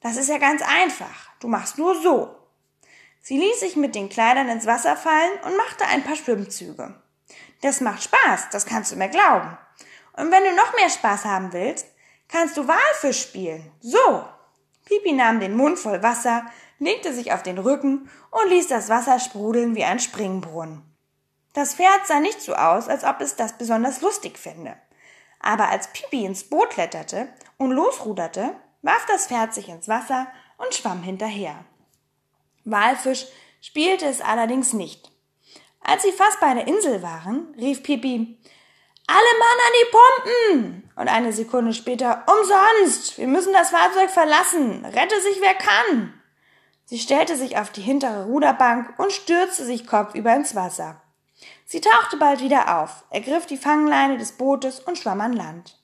Das 0.00 0.16
ist 0.16 0.30
ja 0.30 0.38
ganz 0.38 0.62
einfach. 0.62 1.28
Du 1.38 1.48
machst 1.48 1.76
nur 1.76 1.94
so. 2.00 2.34
Sie 3.20 3.38
ließ 3.38 3.60
sich 3.60 3.76
mit 3.76 3.94
den 3.94 4.08
Kleidern 4.08 4.48
ins 4.48 4.64
Wasser 4.64 4.96
fallen 4.96 5.38
und 5.44 5.58
machte 5.58 5.84
ein 5.84 6.02
paar 6.02 6.16
Schwimmzüge. 6.16 6.94
Das 7.60 7.82
macht 7.82 8.02
Spaß, 8.04 8.48
das 8.52 8.64
kannst 8.64 8.90
du 8.90 8.96
mir 8.96 9.10
glauben. 9.10 9.58
Und 10.14 10.30
wenn 10.30 10.44
du 10.44 10.54
noch 10.54 10.74
mehr 10.76 10.88
Spaß 10.88 11.26
haben 11.26 11.52
willst, 11.52 11.86
kannst 12.28 12.56
du 12.56 12.66
Walfisch 12.66 13.20
spielen. 13.20 13.70
So. 13.80 14.24
Pipi 14.86 15.12
nahm 15.12 15.40
den 15.40 15.54
Mund 15.54 15.78
voll 15.78 16.02
Wasser, 16.02 16.46
legte 16.78 17.12
sich 17.12 17.32
auf 17.32 17.42
den 17.42 17.58
Rücken 17.58 18.08
und 18.30 18.48
ließ 18.48 18.68
das 18.68 18.88
Wasser 18.88 19.20
sprudeln 19.20 19.76
wie 19.76 19.84
ein 19.84 19.98
Springbrunnen. 19.98 20.87
Das 21.54 21.74
Pferd 21.74 22.06
sah 22.06 22.20
nicht 22.20 22.40
so 22.40 22.54
aus, 22.54 22.88
als 22.88 23.04
ob 23.04 23.20
es 23.20 23.36
das 23.36 23.58
besonders 23.58 24.00
lustig 24.00 24.38
fände. 24.38 24.76
Aber 25.40 25.68
als 25.68 25.88
Pipi 25.92 26.24
ins 26.24 26.44
Boot 26.44 26.70
kletterte 26.70 27.28
und 27.56 27.70
losruderte, 27.70 28.54
warf 28.82 29.06
das 29.06 29.26
Pferd 29.26 29.54
sich 29.54 29.68
ins 29.68 29.88
Wasser 29.88 30.28
und 30.58 30.74
schwamm 30.74 31.02
hinterher. 31.02 31.64
Walfisch 32.64 33.26
spielte 33.60 34.06
es 34.06 34.20
allerdings 34.20 34.72
nicht. 34.72 35.10
Als 35.80 36.02
sie 36.02 36.12
fast 36.12 36.40
bei 36.40 36.52
der 36.54 36.66
Insel 36.66 37.02
waren, 37.02 37.54
rief 37.56 37.82
Pipi 37.82 38.38
Alle 39.06 39.38
Mann 39.38 39.58
an 39.66 39.72
die 39.80 39.90
Pumpen! 39.90 40.90
Und 40.96 41.08
eine 41.08 41.32
Sekunde 41.32 41.72
später 41.72 42.26
Umsonst! 42.26 43.16
Wir 43.16 43.26
müssen 43.26 43.52
das 43.52 43.70
Fahrzeug 43.70 44.10
verlassen! 44.10 44.84
Rette 44.84 45.20
sich 45.22 45.40
wer 45.40 45.54
kann! 45.54 46.12
Sie 46.84 46.98
stellte 46.98 47.36
sich 47.36 47.58
auf 47.58 47.70
die 47.70 47.82
hintere 47.82 48.24
Ruderbank 48.26 48.98
und 48.98 49.12
stürzte 49.12 49.64
sich 49.64 49.86
kopfüber 49.86 50.34
ins 50.34 50.54
Wasser. 50.54 51.02
Sie 51.70 51.82
tauchte 51.82 52.16
bald 52.16 52.40
wieder 52.40 52.80
auf, 52.80 53.04
ergriff 53.10 53.44
die 53.44 53.58
Fangleine 53.58 54.16
des 54.16 54.32
Bootes 54.32 54.80
und 54.80 54.96
schwamm 54.96 55.20
an 55.20 55.34
Land. 55.34 55.78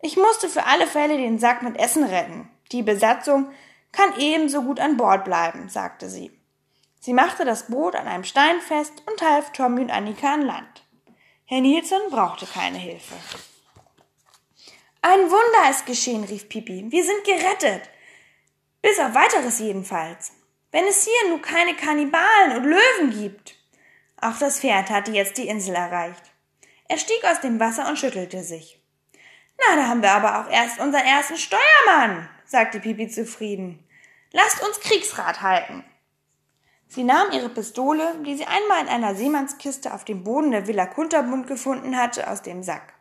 Ich 0.00 0.16
musste 0.16 0.48
für 0.48 0.66
alle 0.66 0.86
Fälle 0.86 1.16
den 1.16 1.40
Sack 1.40 1.62
mit 1.62 1.76
Essen 1.76 2.04
retten. 2.04 2.48
Die 2.70 2.84
Besatzung 2.84 3.50
kann 3.90 4.16
ebenso 4.20 4.62
gut 4.62 4.78
an 4.78 4.96
Bord 4.96 5.24
bleiben, 5.24 5.68
sagte 5.68 6.08
sie. 6.08 6.30
Sie 7.00 7.14
machte 7.14 7.44
das 7.44 7.66
Boot 7.66 7.96
an 7.96 8.06
einem 8.06 8.22
Stein 8.22 8.60
fest 8.60 8.92
und 9.10 9.20
half 9.22 9.50
Tommy 9.50 9.80
und 9.80 9.90
Annika 9.90 10.34
an 10.34 10.42
Land. 10.42 10.84
Herr 11.46 11.62
Nielsen 11.62 11.98
brauchte 12.08 12.46
keine 12.46 12.78
Hilfe. 12.78 13.16
Ein 15.00 15.22
Wunder 15.22 15.68
ist 15.68 15.84
geschehen, 15.84 16.22
rief 16.22 16.48
Pipi. 16.48 16.86
Wir 16.92 17.02
sind 17.02 17.24
gerettet. 17.24 17.90
Bis 18.82 19.00
auf 19.00 19.16
weiteres 19.16 19.58
jedenfalls. 19.58 20.30
Wenn 20.70 20.84
es 20.84 21.04
hier 21.04 21.30
nun 21.30 21.42
keine 21.42 21.74
Kannibalen 21.74 22.56
und 22.56 22.64
Löwen 22.66 23.10
gibt. 23.20 23.56
Auch 24.22 24.38
das 24.38 24.60
Pferd 24.60 24.88
hatte 24.88 25.10
jetzt 25.10 25.36
die 25.36 25.48
Insel 25.48 25.74
erreicht. 25.74 26.22
Er 26.88 26.96
stieg 26.96 27.24
aus 27.24 27.40
dem 27.40 27.58
Wasser 27.58 27.88
und 27.88 27.98
schüttelte 27.98 28.44
sich. 28.44 28.80
Na, 29.58 29.74
da 29.74 29.88
haben 29.88 30.00
wir 30.00 30.12
aber 30.12 30.40
auch 30.40 30.50
erst 30.50 30.78
unseren 30.78 31.04
ersten 31.04 31.36
Steuermann, 31.36 32.28
sagte 32.44 32.78
Pipi 32.78 33.08
zufrieden. 33.08 33.84
Lasst 34.30 34.62
uns 34.62 34.78
Kriegsrat 34.78 35.42
halten. 35.42 35.84
Sie 36.86 37.02
nahm 37.02 37.32
ihre 37.32 37.48
Pistole, 37.48 38.14
die 38.24 38.36
sie 38.36 38.46
einmal 38.46 38.82
in 38.82 38.88
einer 38.88 39.16
Seemannskiste 39.16 39.92
auf 39.92 40.04
dem 40.04 40.22
Boden 40.22 40.52
der 40.52 40.68
Villa 40.68 40.86
Kunterbund 40.86 41.48
gefunden 41.48 41.96
hatte, 41.96 42.30
aus 42.30 42.42
dem 42.42 42.62
Sack. 42.62 42.94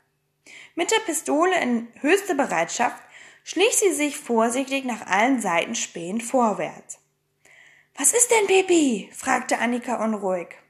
Mit 0.73 0.89
der 0.89 1.01
Pistole 1.05 1.61
in 1.61 1.87
höchster 1.99 2.33
Bereitschaft 2.33 3.01
schlich 3.43 3.77
sie 3.77 3.93
sich 3.93 4.17
vorsichtig 4.17 4.85
nach 4.85 5.05
allen 5.05 5.39
Seiten 5.39 5.75
spähend 5.75 6.23
vorwärts. 6.23 6.97
Was 7.95 8.11
ist 8.13 8.31
denn, 8.31 8.47
Pipi? 8.47 9.11
fragte 9.13 9.59
Annika 9.59 10.03
unruhig. 10.03 10.60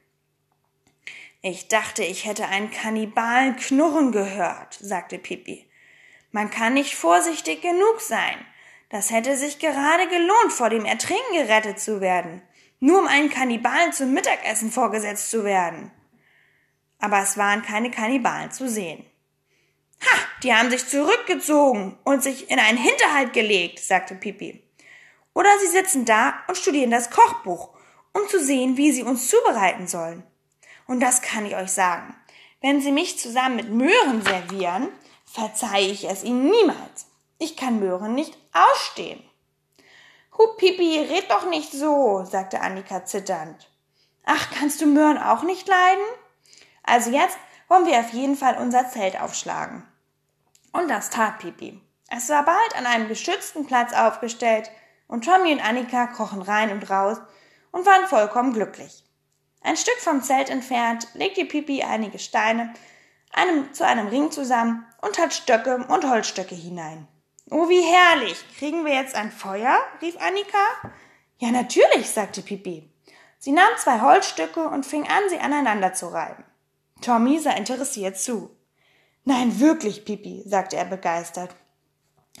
Ich 1.44 1.66
dachte, 1.66 2.04
ich 2.04 2.24
hätte 2.24 2.46
einen 2.46 2.70
Kannibalen 2.70 3.56
knurren 3.56 4.12
gehört, 4.12 4.74
sagte 4.74 5.18
Pipi. 5.18 5.68
Man 6.30 6.50
kann 6.50 6.74
nicht 6.74 6.94
vorsichtig 6.94 7.62
genug 7.62 8.00
sein. 8.00 8.36
Das 8.90 9.10
hätte 9.10 9.36
sich 9.36 9.58
gerade 9.58 10.06
gelohnt, 10.06 10.52
vor 10.52 10.70
dem 10.70 10.84
Ertrinken 10.84 11.34
gerettet 11.34 11.80
zu 11.80 12.00
werden, 12.00 12.42
nur 12.78 13.00
um 13.00 13.08
einen 13.08 13.28
Kannibalen 13.28 13.92
zum 13.92 14.12
Mittagessen 14.14 14.70
vorgesetzt 14.70 15.32
zu 15.32 15.42
werden. 15.42 15.90
Aber 17.00 17.20
es 17.20 17.36
waren 17.36 17.62
keine 17.62 17.90
Kannibalen 17.90 18.52
zu 18.52 18.68
sehen. 18.68 19.04
Ha, 20.00 20.18
die 20.44 20.54
haben 20.54 20.70
sich 20.70 20.86
zurückgezogen 20.86 21.98
und 22.04 22.22
sich 22.22 22.50
in 22.52 22.60
einen 22.60 22.78
Hinterhalt 22.78 23.32
gelegt, 23.32 23.80
sagte 23.80 24.14
Pipi. 24.14 24.62
Oder 25.34 25.50
sie 25.58 25.72
sitzen 25.72 26.04
da 26.04 26.44
und 26.46 26.56
studieren 26.56 26.92
das 26.92 27.10
Kochbuch, 27.10 27.70
um 28.12 28.28
zu 28.28 28.38
sehen, 28.38 28.76
wie 28.76 28.92
sie 28.92 29.02
uns 29.02 29.28
zubereiten 29.28 29.88
sollen. 29.88 30.22
Und 30.92 31.00
das 31.00 31.22
kann 31.22 31.46
ich 31.46 31.56
euch 31.56 31.72
sagen. 31.72 32.14
Wenn 32.60 32.82
sie 32.82 32.92
mich 32.92 33.18
zusammen 33.18 33.56
mit 33.56 33.70
Möhren 33.70 34.20
servieren, 34.20 34.88
verzeihe 35.24 35.86
ich 35.86 36.04
es 36.04 36.22
ihnen 36.22 36.50
niemals. 36.50 37.06
Ich 37.38 37.56
kann 37.56 37.80
Möhren 37.80 38.14
nicht 38.14 38.36
ausstehen. 38.52 39.24
Hu, 40.36 40.42
Pipi, 40.58 40.98
red 41.00 41.30
doch 41.30 41.48
nicht 41.48 41.72
so, 41.72 42.26
sagte 42.26 42.60
Annika 42.60 43.06
zitternd. 43.06 43.70
Ach, 44.26 44.50
kannst 44.50 44.82
du 44.82 44.86
Möhren 44.86 45.16
auch 45.16 45.44
nicht 45.44 45.66
leiden? 45.66 46.04
Also 46.82 47.10
jetzt 47.10 47.38
wollen 47.68 47.86
wir 47.86 47.98
auf 47.98 48.12
jeden 48.12 48.36
Fall 48.36 48.58
unser 48.58 48.90
Zelt 48.90 49.18
aufschlagen. 49.18 49.88
Und 50.74 50.88
das 50.88 51.08
tat 51.08 51.38
Pipi. 51.38 51.80
Es 52.10 52.28
war 52.28 52.44
bald 52.44 52.76
an 52.76 52.84
einem 52.84 53.08
geschützten 53.08 53.64
Platz 53.64 53.94
aufgestellt 53.94 54.70
und 55.08 55.24
Tommy 55.24 55.54
und 55.54 55.66
Annika 55.66 56.08
krochen 56.08 56.42
rein 56.42 56.70
und 56.70 56.90
raus 56.90 57.16
und 57.70 57.86
waren 57.86 58.06
vollkommen 58.08 58.52
glücklich. 58.52 59.02
Ein 59.62 59.76
Stück 59.76 59.98
vom 60.00 60.22
Zelt 60.22 60.50
entfernt 60.50 61.08
legte 61.14 61.44
Pipi 61.44 61.82
einige 61.82 62.18
Steine 62.18 62.72
einem, 63.32 63.72
zu 63.72 63.86
einem 63.86 64.08
Ring 64.08 64.30
zusammen 64.30 64.84
und 65.00 65.18
hat 65.18 65.32
Stöcke 65.32 65.86
und 65.88 66.08
Holzstöcke 66.08 66.54
hinein. 66.54 67.08
Oh, 67.50 67.68
wie 67.68 67.82
herrlich. 67.82 68.44
Kriegen 68.58 68.84
wir 68.84 68.94
jetzt 68.94 69.14
ein 69.14 69.30
Feuer? 69.30 69.78
rief 70.00 70.16
Annika. 70.20 70.92
Ja, 71.38 71.50
natürlich, 71.50 72.08
sagte 72.10 72.42
Pipi. 72.42 72.88
Sie 73.38 73.52
nahm 73.52 73.76
zwei 73.76 74.00
Holzstücke 74.00 74.68
und 74.68 74.86
fing 74.86 75.02
an, 75.08 75.28
sie 75.28 75.38
aneinander 75.38 75.92
zu 75.92 76.08
reiben. 76.08 76.44
Tommy 77.00 77.38
sah 77.40 77.52
interessiert 77.52 78.16
zu. 78.16 78.56
Nein, 79.24 79.58
wirklich, 79.58 80.04
Pipi, 80.04 80.42
sagte 80.46 80.76
er 80.76 80.84
begeistert. 80.84 81.54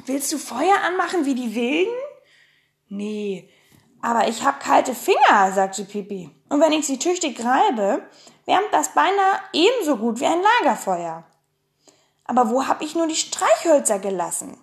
Willst 0.06 0.32
du 0.32 0.38
Feuer 0.38 0.80
anmachen 0.84 1.24
wie 1.24 1.34
die 1.34 1.54
Wilden? 1.54 1.92
Nee, 2.88 3.50
aber 4.00 4.28
ich 4.28 4.44
hab 4.44 4.60
kalte 4.60 4.94
Finger, 4.94 5.52
sagte 5.52 5.84
Pipi. 5.84 6.30
Und 6.52 6.60
wenn 6.60 6.72
ich 6.72 6.86
sie 6.86 6.98
tüchtig 6.98 7.42
reibe, 7.42 8.02
wärmt 8.44 8.68
das 8.72 8.90
beinahe 8.90 9.40
ebenso 9.54 9.96
gut 9.96 10.20
wie 10.20 10.26
ein 10.26 10.42
Lagerfeuer. 10.42 11.24
Aber 12.24 12.50
wo 12.50 12.66
hab 12.66 12.82
ich 12.82 12.94
nur 12.94 13.06
die 13.06 13.16
Streichhölzer 13.16 13.98
gelassen? 13.98 14.58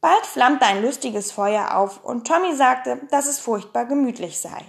Bald 0.00 0.24
flammte 0.24 0.64
ein 0.64 0.80
lustiges 0.80 1.32
Feuer 1.32 1.76
auf 1.76 2.02
und 2.02 2.26
Tommy 2.26 2.56
sagte, 2.56 3.02
dass 3.10 3.26
es 3.26 3.40
furchtbar 3.40 3.84
gemütlich 3.84 4.40
sei. 4.40 4.64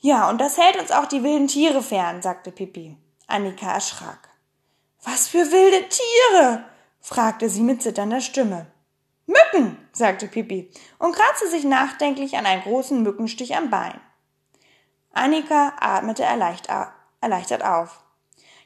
Ja, 0.00 0.28
und 0.28 0.38
das 0.38 0.58
hält 0.58 0.78
uns 0.78 0.90
auch 0.92 1.06
die 1.06 1.22
wilden 1.22 1.48
Tiere 1.48 1.82
fern, 1.82 2.20
sagte 2.20 2.52
Pippi. 2.52 2.98
Annika 3.26 3.72
erschrak. 3.72 4.28
Was 5.02 5.28
für 5.28 5.50
wilde 5.50 5.88
Tiere? 5.88 6.62
fragte 7.00 7.48
sie 7.48 7.62
mit 7.62 7.80
zitternder 7.80 8.20
Stimme. 8.20 8.66
Mücken, 9.24 9.78
sagte 9.92 10.28
Pippi 10.28 10.70
und 10.98 11.16
kratzte 11.16 11.48
sich 11.48 11.64
nachdenklich 11.64 12.36
an 12.36 12.44
einen 12.44 12.64
großen 12.64 13.02
Mückenstich 13.02 13.56
am 13.56 13.70
Bein. 13.70 13.98
Annika 15.14 15.74
atmete 15.80 16.24
erleichtert 16.24 17.64
auf. 17.64 18.02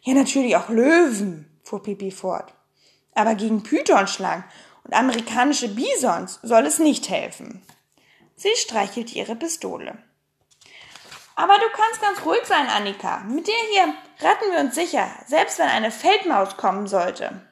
Ja, 0.02 0.14
natürlich 0.14 0.56
auch 0.56 0.68
Löwen, 0.68 1.60
fuhr 1.62 1.82
Pippi 1.82 2.10
fort. 2.10 2.54
Aber 3.14 3.34
gegen 3.34 3.62
Pythonschlangen 3.62 4.44
und 4.84 4.94
amerikanische 4.94 5.68
Bisons 5.68 6.40
soll 6.42 6.66
es 6.66 6.78
nicht 6.78 7.10
helfen. 7.10 7.62
Sie 8.36 8.54
streichelte 8.56 9.14
ihre 9.14 9.36
Pistole. 9.36 9.98
Aber 11.34 11.54
du 11.54 11.66
kannst 11.72 12.00
ganz 12.00 12.24
ruhig 12.24 12.44
sein, 12.46 12.66
Annika. 12.68 13.18
Mit 13.28 13.46
dir 13.46 13.52
hier 13.72 13.94
retten 14.20 14.52
wir 14.52 14.60
uns 14.60 14.74
sicher, 14.74 15.08
selbst 15.26 15.58
wenn 15.58 15.68
eine 15.68 15.90
Feldmaus 15.90 16.56
kommen 16.56 16.86
sollte. 16.86 17.42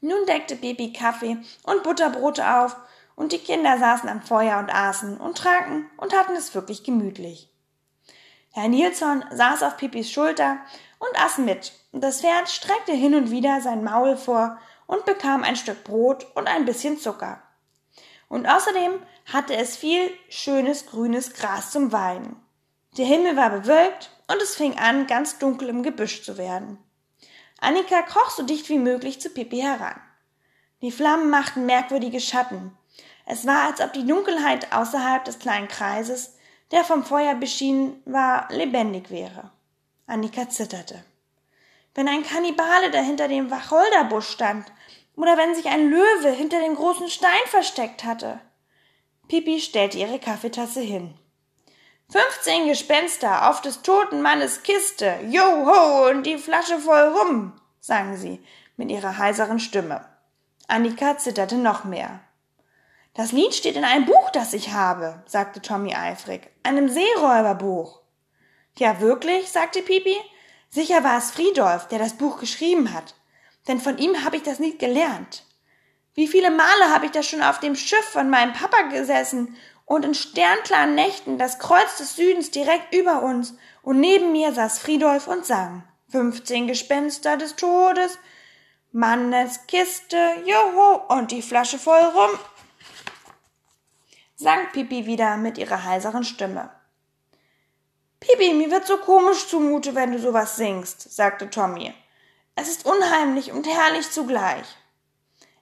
Nun 0.00 0.26
deckte 0.26 0.56
Baby 0.56 0.92
Kaffee 0.92 1.38
und 1.64 1.82
Butterbrote 1.82 2.60
auf, 2.60 2.76
und 3.16 3.32
die 3.32 3.38
Kinder 3.38 3.78
saßen 3.78 4.08
am 4.08 4.22
Feuer 4.22 4.58
und 4.58 4.70
aßen 4.72 5.16
und 5.16 5.38
tranken 5.38 5.90
und 5.96 6.14
hatten 6.14 6.36
es 6.36 6.54
wirklich 6.54 6.84
gemütlich. 6.84 7.50
Herr 8.58 8.68
Nilsson 8.68 9.22
saß 9.30 9.62
auf 9.64 9.76
Pipis 9.76 10.10
Schulter 10.10 10.56
und 10.98 11.22
aß 11.22 11.36
mit, 11.36 11.74
das 11.92 12.22
Pferd 12.22 12.48
streckte 12.48 12.92
hin 12.92 13.14
und 13.14 13.30
wieder 13.30 13.60
sein 13.60 13.84
Maul 13.84 14.16
vor 14.16 14.56
und 14.86 15.04
bekam 15.04 15.44
ein 15.44 15.56
Stück 15.56 15.84
Brot 15.84 16.26
und 16.34 16.48
ein 16.48 16.64
bisschen 16.64 16.98
Zucker. 16.98 17.42
Und 18.28 18.46
außerdem 18.46 18.94
hatte 19.30 19.54
es 19.54 19.76
viel 19.76 20.10
schönes 20.30 20.86
grünes 20.86 21.34
Gras 21.34 21.70
zum 21.70 21.92
Weiden. 21.92 22.34
Der 22.96 23.04
Himmel 23.04 23.36
war 23.36 23.50
bewölkt 23.50 24.10
und 24.26 24.40
es 24.40 24.54
fing 24.54 24.78
an, 24.78 25.06
ganz 25.06 25.38
dunkel 25.38 25.68
im 25.68 25.82
Gebüsch 25.82 26.22
zu 26.22 26.38
werden. 26.38 26.78
Annika 27.60 28.00
kroch 28.00 28.30
so 28.30 28.42
dicht 28.42 28.70
wie 28.70 28.78
möglich 28.78 29.20
zu 29.20 29.28
Pippi 29.28 29.58
heran. 29.58 30.00
Die 30.80 30.92
Flammen 30.92 31.28
machten 31.28 31.66
merkwürdige 31.66 32.20
Schatten. 32.20 32.74
Es 33.26 33.46
war, 33.46 33.66
als 33.66 33.82
ob 33.82 33.92
die 33.92 34.06
Dunkelheit 34.06 34.72
außerhalb 34.72 35.26
des 35.26 35.40
kleinen 35.40 35.68
Kreises, 35.68 36.35
der 36.72 36.84
vom 36.84 37.04
Feuer 37.04 37.34
beschienen 37.34 38.02
war, 38.04 38.48
lebendig 38.50 39.10
wäre. 39.10 39.50
Annika 40.06 40.48
zitterte. 40.48 41.04
Wenn 41.94 42.08
ein 42.08 42.22
Kannibale 42.22 42.90
da 42.90 42.98
hinter 42.98 43.28
dem 43.28 43.50
Wacholderbusch 43.50 44.28
stand, 44.28 44.66
oder 45.16 45.38
wenn 45.38 45.54
sich 45.54 45.66
ein 45.66 45.88
Löwe 45.88 46.30
hinter 46.30 46.60
dem 46.60 46.74
großen 46.74 47.08
Stein 47.08 47.30
versteckt 47.46 48.04
hatte. 48.04 48.38
Pipi 49.28 49.60
stellte 49.60 49.96
ihre 49.96 50.18
Kaffeetasse 50.18 50.82
hin. 50.82 51.14
Fünfzehn 52.10 52.68
Gespenster 52.68 53.48
auf 53.48 53.62
des 53.62 53.82
toten 53.82 54.20
Mannes 54.20 54.62
Kiste. 54.62 55.18
Joho 55.28 56.10
und 56.10 56.24
die 56.24 56.36
Flasche 56.36 56.78
voll 56.78 57.16
rum, 57.16 57.52
sangen 57.80 58.16
sie 58.16 58.44
mit 58.76 58.90
ihrer 58.90 59.16
heiseren 59.16 59.58
Stimme. 59.58 60.04
Annika 60.68 61.16
zitterte 61.16 61.56
noch 61.56 61.84
mehr. 61.84 62.20
Das 63.16 63.32
Lied 63.32 63.54
steht 63.54 63.76
in 63.76 63.84
einem 63.84 64.04
Buch, 64.04 64.28
das 64.30 64.52
ich 64.52 64.72
habe, 64.72 65.22
sagte 65.24 65.62
Tommy 65.62 65.94
eifrig. 65.94 66.50
Einem 66.62 66.90
Seeräuberbuch. 66.90 68.02
Ja, 68.76 69.00
wirklich? 69.00 69.50
sagte 69.50 69.80
Pipi. 69.80 70.16
Sicher 70.68 71.02
war 71.02 71.16
es 71.16 71.30
Friedolf, 71.30 71.88
der 71.88 71.98
das 71.98 72.18
Buch 72.18 72.38
geschrieben 72.38 72.92
hat. 72.92 73.14
Denn 73.68 73.80
von 73.80 73.96
ihm 73.96 74.22
habe 74.22 74.36
ich 74.36 74.42
das 74.42 74.58
Lied 74.58 74.78
gelernt. 74.78 75.44
Wie 76.12 76.28
viele 76.28 76.50
Male 76.50 76.92
habe 76.92 77.06
ich 77.06 77.12
da 77.12 77.22
schon 77.22 77.42
auf 77.42 77.58
dem 77.58 77.74
Schiff 77.74 78.04
von 78.04 78.28
meinem 78.28 78.52
Papa 78.52 78.82
gesessen 78.82 79.56
und 79.86 80.04
in 80.04 80.12
sternklaren 80.12 80.94
Nächten 80.94 81.38
das 81.38 81.58
Kreuz 81.58 81.96
des 81.96 82.16
Südens 82.16 82.50
direkt 82.50 82.94
über 82.94 83.22
uns 83.22 83.56
und 83.82 83.98
neben 83.98 84.32
mir 84.32 84.52
saß 84.52 84.78
Friedolf 84.78 85.26
und 85.26 85.46
sang. 85.46 85.88
Fünfzehn 86.10 86.66
Gespenster 86.66 87.38
des 87.38 87.56
Todes, 87.56 88.18
Mannes 88.92 89.66
Kiste, 89.66 90.18
joho, 90.44 91.02
und 91.08 91.30
die 91.30 91.42
Flasche 91.42 91.78
voll 91.78 92.02
rum 92.02 92.38
sang 94.36 94.70
Pipi 94.72 95.06
wieder 95.06 95.36
mit 95.38 95.58
ihrer 95.58 95.84
heiseren 95.84 96.22
Stimme. 96.22 96.70
Pipi, 98.20 98.54
mir 98.54 98.70
wird 98.70 98.86
so 98.86 98.98
komisch 98.98 99.48
zumute, 99.48 99.94
wenn 99.94 100.12
du 100.12 100.18
sowas 100.18 100.56
singst, 100.56 101.14
sagte 101.14 101.50
Tommy. 101.50 101.92
Es 102.54 102.68
ist 102.68 102.86
unheimlich 102.86 103.52
und 103.52 103.66
herrlich 103.66 104.10
zugleich. 104.10 104.66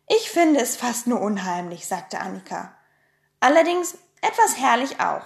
Ich 0.09 0.31
finde 0.31 0.61
es 0.61 0.76
fast 0.76 1.07
nur 1.07 1.21
unheimlich, 1.21 1.87
sagte 1.87 2.21
Annika. 2.21 2.76
Allerdings 3.40 3.97
etwas 4.21 4.59
herrlich 4.59 5.00
auch. 5.00 5.25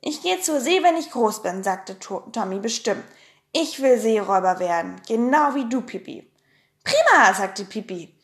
Ich 0.00 0.22
gehe 0.22 0.40
zur 0.40 0.60
See, 0.60 0.82
wenn 0.82 0.96
ich 0.96 1.10
groß 1.10 1.42
bin, 1.42 1.62
sagte 1.62 1.98
Tommy 1.98 2.58
bestimmt. 2.58 3.04
Ich 3.52 3.80
will 3.82 3.98
Seeräuber 3.98 4.58
werden, 4.58 5.00
genau 5.06 5.54
wie 5.54 5.68
du, 5.68 5.82
Pipi. 5.82 6.30
Prima, 6.84 7.34
sagte 7.34 7.64
Pipi. 7.64 8.14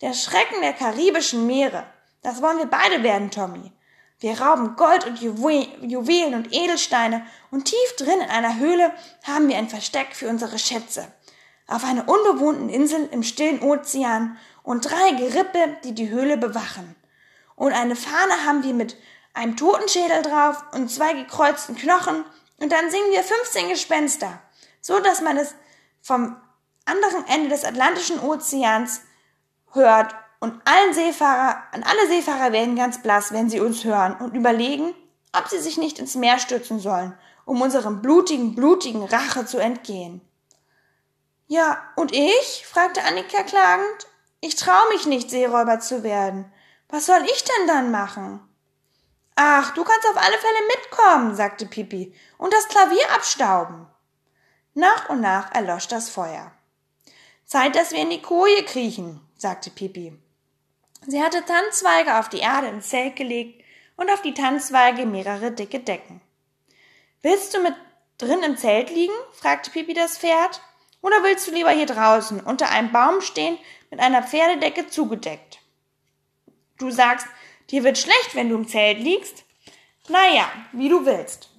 Der 0.00 0.12
Schrecken 0.12 0.60
der 0.60 0.74
karibischen 0.74 1.46
Meere. 1.46 1.84
Das 2.22 2.42
wollen 2.42 2.58
wir 2.58 2.66
beide 2.66 3.02
werden, 3.02 3.30
Tommy. 3.30 3.72
Wir 4.20 4.40
rauben 4.40 4.76
Gold 4.76 5.06
und 5.06 5.20
Juwelen 5.20 6.34
und 6.34 6.52
Edelsteine 6.52 7.26
und 7.50 7.64
tief 7.64 7.96
drin 7.98 8.20
in 8.20 8.30
einer 8.30 8.58
Höhle 8.58 8.92
haben 9.24 9.48
wir 9.48 9.56
ein 9.56 9.68
Versteck 9.68 10.14
für 10.14 10.28
unsere 10.28 10.58
Schätze. 10.58 11.06
Auf 11.66 11.84
einer 11.84 12.08
unbewohnten 12.08 12.68
Insel 12.68 13.08
im 13.10 13.22
stillen 13.22 13.62
Ozean 13.62 14.36
und 14.62 14.90
drei 14.90 15.12
Gerippe, 15.12 15.76
die 15.84 15.94
die 15.94 16.10
Höhle 16.10 16.36
bewachen. 16.36 16.94
Und 17.56 17.72
eine 17.72 17.96
Fahne 17.96 18.46
haben 18.46 18.62
wir 18.62 18.74
mit 18.74 18.96
einem 19.34 19.56
Totenschädel 19.56 20.22
drauf 20.22 20.62
und 20.72 20.90
zwei 20.90 21.12
gekreuzten 21.12 21.76
Knochen 21.76 22.24
und 22.60 22.72
dann 22.72 22.90
singen 22.90 23.10
wir 23.10 23.22
15 23.22 23.68
Gespenster, 23.68 24.40
so 24.80 25.00
dass 25.00 25.20
man 25.20 25.36
es 25.36 25.54
vom 26.00 26.36
anderen 26.84 27.26
Ende 27.26 27.48
des 27.48 27.64
Atlantischen 27.64 28.20
Ozeans 28.20 29.02
hört 29.72 30.14
und 30.44 30.60
allen 30.66 30.92
Seefahrer, 30.92 31.62
an 31.72 31.82
alle 31.82 32.06
Seefahrer 32.08 32.52
werden 32.52 32.76
ganz 32.76 33.00
blass, 33.00 33.32
wenn 33.32 33.48
sie 33.48 33.60
uns 33.60 33.82
hören 33.82 34.14
und 34.20 34.36
überlegen, 34.36 34.94
ob 35.32 35.48
sie 35.48 35.58
sich 35.58 35.78
nicht 35.78 35.98
ins 35.98 36.16
Meer 36.16 36.38
stürzen 36.38 36.78
sollen, 36.78 37.18
um 37.46 37.62
unserem 37.62 38.02
blutigen, 38.02 38.54
blutigen 38.54 39.04
Rache 39.04 39.46
zu 39.46 39.56
entgehen. 39.56 40.20
Ja, 41.46 41.82
und 41.96 42.12
ich? 42.12 42.66
fragte 42.66 43.02
Annika 43.04 43.42
klagend. 43.42 44.06
Ich 44.40 44.56
trau 44.56 44.88
mich 44.92 45.06
nicht, 45.06 45.30
Seeräuber 45.30 45.80
zu 45.80 46.02
werden. 46.02 46.52
Was 46.90 47.06
soll 47.06 47.22
ich 47.24 47.44
denn 47.44 47.66
dann 47.66 47.90
machen? 47.90 48.46
Ach, 49.36 49.72
du 49.72 49.82
kannst 49.82 50.06
auf 50.06 50.16
alle 50.18 50.36
Fälle 50.36 50.68
mitkommen, 50.76 51.34
sagte 51.36 51.64
Pipi, 51.64 52.14
und 52.36 52.52
das 52.52 52.68
Klavier 52.68 53.10
abstauben. 53.14 53.86
Nach 54.74 55.08
und 55.08 55.22
nach 55.22 55.54
erlosch 55.54 55.88
das 55.88 56.10
Feuer. 56.10 56.52
Zeit, 57.46 57.76
dass 57.76 57.92
wir 57.92 58.00
in 58.00 58.10
die 58.10 58.20
Koje 58.20 58.62
kriechen, 58.64 59.26
sagte 59.38 59.70
Pipi. 59.70 60.20
Sie 61.06 61.22
hatte 61.22 61.44
Tannzweige 61.44 62.18
auf 62.18 62.28
die 62.28 62.38
Erde 62.38 62.68
ins 62.68 62.88
Zelt 62.88 63.16
gelegt 63.16 63.62
und 63.96 64.10
auf 64.10 64.22
die 64.22 64.34
Tannzweige 64.34 65.06
mehrere 65.06 65.52
dicke 65.52 65.80
Decken. 65.80 66.20
Willst 67.22 67.54
du 67.54 67.60
mit 67.60 67.74
drin 68.18 68.42
im 68.42 68.56
Zelt 68.56 68.90
liegen? 68.90 69.14
fragte 69.32 69.70
Pipi 69.70 69.94
das 69.94 70.18
Pferd. 70.18 70.60
Oder 71.02 71.22
willst 71.22 71.46
du 71.46 71.52
lieber 71.52 71.70
hier 71.70 71.86
draußen 71.86 72.40
unter 72.40 72.70
einem 72.70 72.90
Baum 72.90 73.20
stehen 73.20 73.58
mit 73.90 74.00
einer 74.00 74.22
Pferdedecke 74.22 74.88
zugedeckt? 74.88 75.58
Du 76.78 76.90
sagst, 76.90 77.26
dir 77.70 77.84
wird 77.84 77.98
schlecht, 77.98 78.34
wenn 78.34 78.48
du 78.48 78.54
im 78.54 78.66
Zelt 78.66 78.98
liegst? 78.98 79.44
Na 80.08 80.26
ja, 80.34 80.50
wie 80.72 80.88
du 80.88 81.04
willst. 81.04 81.50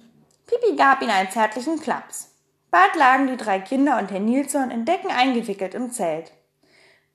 Pipi 0.46 0.76
gab 0.76 1.02
ihm 1.02 1.10
einen 1.10 1.30
zärtlichen 1.30 1.80
Klaps. 1.80 2.32
Bald 2.70 2.96
lagen 2.96 3.28
die 3.28 3.36
drei 3.36 3.60
Kinder 3.60 3.98
und 3.98 4.10
Herr 4.10 4.20
Nilsson 4.20 4.70
in 4.70 4.84
Decken 4.84 5.10
eingewickelt 5.10 5.74
im 5.74 5.92
Zelt. 5.92 6.32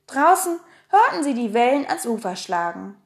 Draußen 0.06 0.58
hörten 0.92 1.24
sie 1.24 1.34
die 1.34 1.54
Wellen 1.54 1.86
ans 1.86 2.06
Ufer 2.06 2.36
schlagen. 2.36 2.96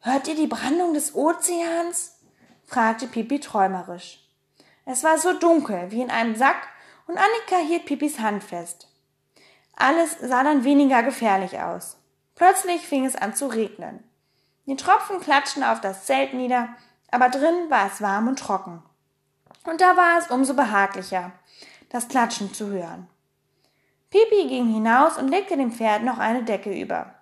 Hört 0.00 0.28
ihr 0.28 0.34
die 0.34 0.48
Brandung 0.48 0.92
des 0.92 1.14
Ozeans? 1.14 2.18
fragte 2.66 3.06
Pipi 3.06 3.40
träumerisch. 3.40 4.20
Es 4.84 5.04
war 5.04 5.18
so 5.18 5.32
dunkel 5.32 5.90
wie 5.92 6.02
in 6.02 6.10
einem 6.10 6.34
Sack 6.34 6.68
und 7.06 7.16
Annika 7.16 7.56
hielt 7.66 7.86
Pipis 7.86 8.18
Hand 8.18 8.42
fest. 8.42 8.88
Alles 9.76 10.18
sah 10.20 10.42
dann 10.42 10.64
weniger 10.64 11.02
gefährlich 11.02 11.60
aus. 11.60 11.96
Plötzlich 12.34 12.86
fing 12.86 13.04
es 13.04 13.16
an 13.16 13.34
zu 13.34 13.46
regnen. 13.46 14.02
Die 14.66 14.76
Tropfen 14.76 15.20
klatschten 15.20 15.62
auf 15.62 15.80
das 15.80 16.06
Zelt 16.06 16.34
nieder, 16.34 16.68
aber 17.10 17.28
drin 17.28 17.70
war 17.70 17.86
es 17.86 18.00
warm 18.00 18.28
und 18.28 18.38
trocken. 18.38 18.82
Und 19.64 19.80
da 19.80 19.96
war 19.96 20.18
es 20.18 20.30
umso 20.30 20.54
behaglicher, 20.54 21.32
das 21.88 22.08
Klatschen 22.08 22.52
zu 22.52 22.68
hören. 22.68 23.08
Pipi 24.10 24.48
ging 24.48 24.72
hinaus 24.72 25.18
und 25.18 25.28
legte 25.28 25.56
dem 25.56 25.72
Pferd 25.72 26.02
noch 26.02 26.18
eine 26.18 26.42
Decke 26.42 26.72
über. 26.72 27.14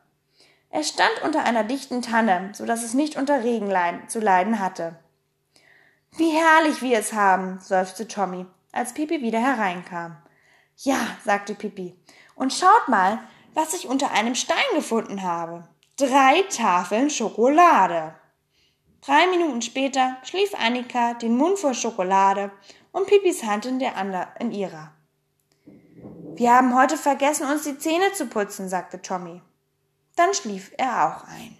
Es 0.71 0.89
stand 0.89 1.23
unter 1.23 1.45
einer 1.45 1.65
dichten 1.65 2.03
Tanne, 2.03 2.51
so 2.53 2.67
dass 2.67 2.83
es 2.83 2.95
nicht 2.95 3.17
unter 3.17 3.43
Regen 3.43 3.73
zu 4.09 4.21
leiden 4.21 4.61
hatte. 4.61 4.99
Wie 6.17 6.31
herrlich 6.31 6.83
wir 6.83 6.99
es 6.99 7.13
haben, 7.13 7.59
seufzte 7.61 8.07
Tommy, 8.07 8.47
als 8.73 8.93
Pipi 8.93 9.23
wieder 9.23 9.41
hereinkam. 9.41 10.17
Ja, 10.77 10.99
sagte 11.25 11.55
Pipi, 11.55 11.95
und 12.35 12.53
schaut 12.53 12.89
mal, 12.89 13.19
was 13.55 13.75
ich 13.75 13.89
unter 13.89 14.13
einem 14.13 14.35
Stein 14.35 14.57
gefunden 14.75 15.23
habe. 15.23 15.67
Drei 15.97 16.43
Tafeln 16.55 17.11
Schokolade. 17.11 18.15
Drei 19.01 19.27
Minuten 19.29 19.63
später 19.63 20.17
schlief 20.23 20.53
Annika 20.55 21.15
den 21.15 21.37
Mund 21.37 21.59
voll 21.59 21.75
Schokolade 21.75 22.51
und 22.93 23.07
Pipis 23.07 23.43
Hand 23.45 23.67
in 23.67 23.79
der 23.79 23.97
andere, 23.97 24.29
in 24.39 24.53
ihrer. 24.53 24.93
Wir 26.35 26.53
haben 26.53 26.77
heute 26.79 26.97
vergessen, 26.97 27.49
uns 27.49 27.65
die 27.65 27.79
Zähne 27.79 28.13
zu 28.13 28.27
putzen, 28.27 28.69
sagte 28.69 29.03
Tommy. 29.03 29.43
Dann 30.19 30.35
schlief 30.35 30.73
er 30.77 31.07
auch 31.07 31.29
ein. 31.29 31.57